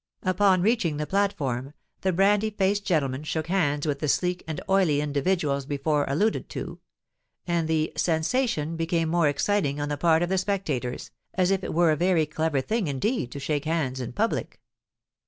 [0.23, 4.99] Upon reaching the platform, the brandy faced gentleman shook hands with the sleek and oily
[4.99, 6.79] individuals before alluded to;
[7.45, 11.75] and the "sensation" became more exciting on the part of the spectators, as if it
[11.75, 14.59] were a very clever thing indeed to shake hands in public.